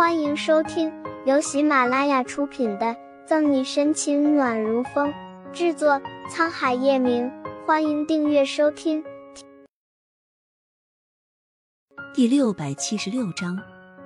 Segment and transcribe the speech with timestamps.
[0.00, 0.90] 欢迎收听
[1.26, 2.86] 由喜马拉雅出品的
[3.26, 5.12] 《赠你深情暖如风》，
[5.52, 7.30] 制作沧海夜明。
[7.66, 9.04] 欢迎订阅收听。
[12.14, 13.58] 第六百七十六章，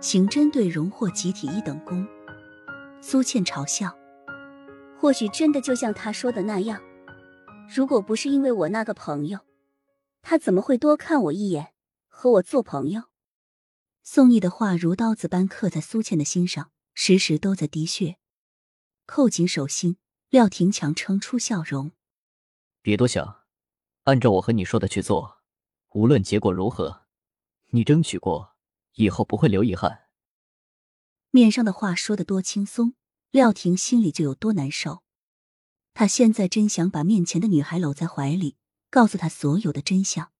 [0.00, 2.06] 刑侦队荣获集体一等功。
[3.00, 3.92] 苏倩嘲笑
[4.96, 6.80] ：“或许真的就像他说的那样，
[7.68, 9.40] 如果不是因为我那个朋友，
[10.22, 11.72] 他怎么会多看我一眼，
[12.06, 13.02] 和我做朋友？”
[14.12, 18.16] 宋毅的话如刀子般刻在苏倩的心上，时时都在滴血。
[19.06, 19.98] 扣紧手心，
[20.30, 21.92] 廖廷强撑出笑容
[22.82, 23.42] ：“别多想，
[24.02, 25.42] 按照我和你说的去做，
[25.90, 27.06] 无论结果如何，
[27.68, 28.56] 你争取过，
[28.94, 30.08] 以后不会留遗憾。”
[31.30, 32.94] 面上的话说的多轻松，
[33.30, 35.04] 廖婷心里就有多难受。
[35.94, 38.56] 他现在真想把面前的女孩搂在怀里，
[38.90, 40.32] 告诉她所有的真相。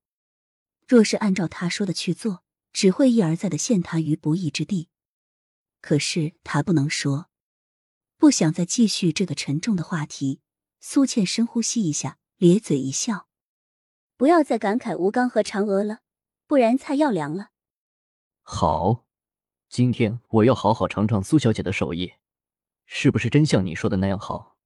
[0.89, 2.43] 若是按照他说的去做，
[2.73, 4.89] 只会一而再的陷他于不义之地，
[5.81, 7.29] 可是他不能说，
[8.17, 10.41] 不想再继续这个沉重的话题。
[10.81, 13.29] 苏倩深呼吸一下，咧嘴一笑
[14.17, 16.01] ：“不要再感慨吴刚和嫦娥了，
[16.47, 17.51] 不然菜要凉了。”
[18.41, 19.05] 好，
[19.69, 22.15] 今天我要好好尝尝苏小姐的手艺，
[22.87, 24.57] 是不是真像你说的那样好？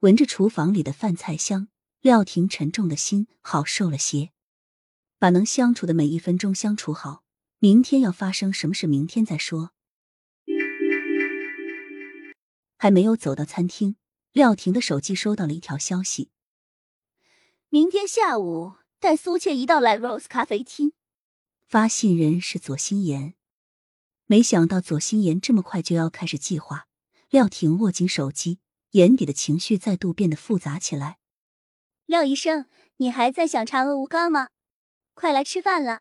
[0.00, 1.68] 闻着厨房里的饭菜香，
[2.00, 4.30] 廖婷沉重的心好受了些。
[5.22, 7.22] 把能相处的每一分钟相处好，
[7.60, 9.70] 明天要发生什么事，明天再说。
[12.76, 13.94] 还没有走到餐厅，
[14.32, 16.32] 廖婷的手机收到了一条消息：
[17.68, 20.92] 明天下午带苏倩一道来 Rose 咖啡厅。
[21.68, 23.34] 发信人是左心言。
[24.26, 26.88] 没想到左心言这么快就要开始计划。
[27.30, 28.58] 廖婷握紧手机，
[28.90, 31.18] 眼底的情绪再度变得复杂起来。
[32.06, 34.48] 廖医生，你还在想嫦娥吴刚吗？
[35.22, 36.00] 快来吃饭了！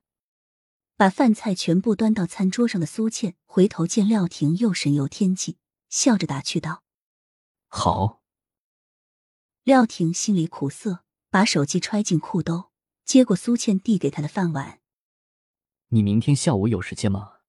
[0.97, 6.81] 把饭菜全部端到餐桌上的苏倩回头见廖婷又神游天际，笑着打趣道
[7.69, 8.23] ：“好。”
[9.61, 12.71] 廖婷心里苦涩，把手机揣进裤兜，
[13.05, 14.81] 接过苏倩递给他的饭碗
[15.89, 17.41] ：“你明天下午有时间吗？”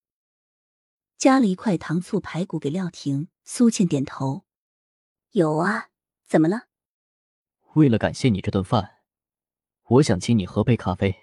[1.17, 4.45] 夹了一块糖醋排骨给廖婷，苏倩点头
[5.33, 5.89] ：“有啊，
[6.27, 6.67] 怎么了？”
[7.77, 8.99] 为了感谢你这顿饭，
[9.85, 11.22] 我想请你喝杯咖啡。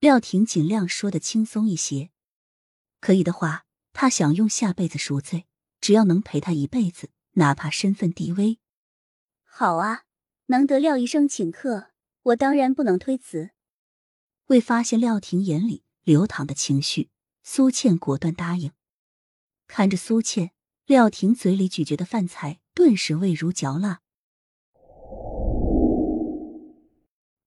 [0.00, 2.08] 廖婷尽量说的轻松一些，
[3.00, 5.44] 可以的话，他想用下辈子赎罪，
[5.78, 8.58] 只要能陪他一辈子，哪怕身份低微。
[9.44, 10.04] 好啊，
[10.46, 11.90] 能得廖医生请客，
[12.22, 13.50] 我当然不能推辞。
[14.46, 17.10] 未发现廖婷眼里流淌的情绪，
[17.42, 18.72] 苏倩果断答应。
[19.66, 20.52] 看着苏倩，
[20.86, 24.00] 廖婷嘴里咀嚼的饭菜顿时味如嚼蜡。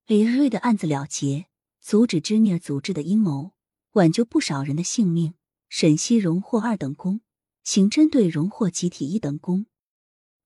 [0.06, 1.48] 李瑞的案子了结。
[1.84, 3.52] 阻止芝尼尔组织的阴谋，
[3.92, 5.34] 挽救不少人的性命。
[5.68, 7.20] 沈西荣获二等功，
[7.62, 9.66] 刑侦队荣获集体一等功。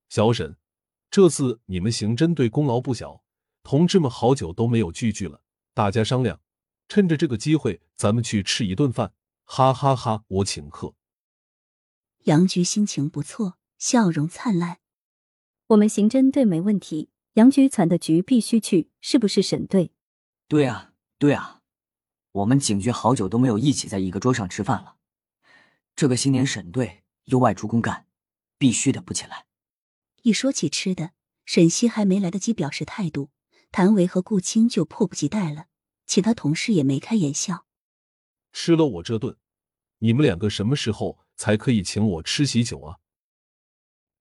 [0.09, 0.57] 小沈，
[1.11, 3.23] 这次你们刑侦队功劳不小，
[3.61, 5.43] 同志们好久都没有聚聚了，
[5.75, 6.41] 大家商量，
[6.87, 10.23] 趁着这个机会，咱们去吃一顿饭，哈哈哈！
[10.27, 10.95] 我请客。
[12.23, 14.79] 杨局心情不错，笑容灿烂。
[15.67, 19.91] 我们刑侦队没问题，杨局攒的局必须去，是不是沈队？
[20.47, 20.86] 对啊。
[21.19, 21.61] 对啊，
[22.31, 24.97] 我们警局好久都没有一起在一个桌上吃饭了。
[25.95, 28.05] 这个新年沈队又外出公干，
[28.59, 29.47] 必须得补起来。
[30.22, 31.13] 一说起吃的，
[31.45, 33.31] 沈西还没来得及表示态度，
[33.72, 35.66] 谭维和顾青就迫不及待了。
[36.06, 37.66] 其他同事也眉开眼笑。
[38.53, 39.38] 吃了我这顿，
[39.97, 43.00] 你们两个什么时候才可以请我吃喜酒啊？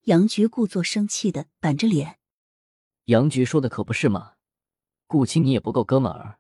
[0.05, 2.19] 杨局故作生气的板着脸。
[3.05, 4.33] 杨局说的可不是嘛？
[5.07, 6.39] 顾青，你也不够哥们儿。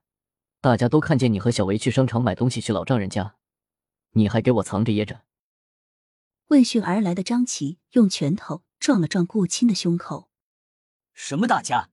[0.60, 3.36] 大家都看见你和小维去商场买东西去老丈人家，
[4.12, 5.22] 你还给我藏着掖着。
[6.48, 10.30] 问讯而来的张琪用拳头撞了撞顾青的胸口。
[11.12, 11.90] 什么大家？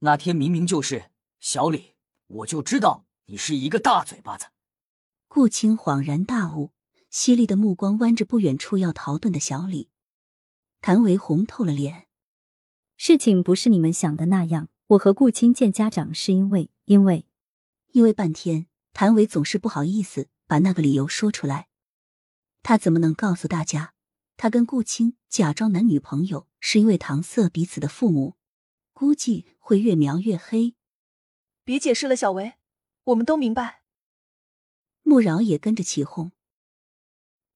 [0.00, 1.94] 那天明明就是小李，
[2.26, 4.46] 我就知道你是一个大嘴巴子。
[5.28, 6.72] 顾青恍然大悟，
[7.10, 9.90] 犀利的目光弯着不远处要逃遁的小李。
[10.80, 12.06] 谭维红透了脸。
[12.96, 17.26] 事情不是你们想的那样，我和顾青见家长是因为因为。
[17.94, 21.68] 因为半天，谭伟总是不好意思把那个理由说出来。
[22.60, 23.94] 他怎么能告诉大家，
[24.36, 28.34] 他跟顾青假装男女朋友是因为搪塞彼此的父母？
[28.92, 30.74] 估计会越描越黑。
[31.62, 32.54] 别解释了，小维，
[33.04, 33.82] 我们都明白。
[35.04, 36.32] 穆饶也跟着起哄。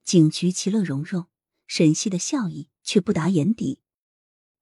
[0.05, 1.27] 警局其乐融融，
[1.67, 3.83] 沈西的笑意却不达眼底。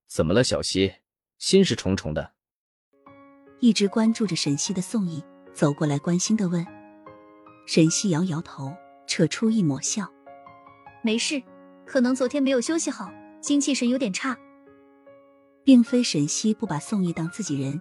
[0.07, 0.95] 怎么了，小西？
[1.37, 2.33] 心事重重的。
[3.61, 5.23] 一直关注着沈西的宋毅。
[5.57, 6.65] 走过来，关心的问
[7.67, 8.71] ：“沈西摇摇头，
[9.07, 10.07] 扯出一抹笑。
[11.01, 11.43] 没事，
[11.87, 13.11] 可能昨天没有休息好，
[13.41, 14.37] 精气神有点差。
[15.65, 17.81] 并非沈西不把宋毅当自己人，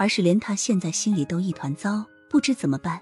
[0.00, 3.00] 而是连他现在心里都一团糟，不知怎么办。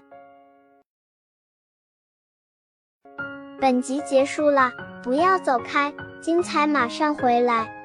[3.59, 4.71] 本集结束了，
[5.03, 5.91] 不要走开，
[6.21, 7.80] 精彩马上回来。